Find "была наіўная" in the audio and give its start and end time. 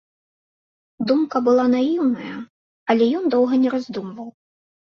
1.49-2.33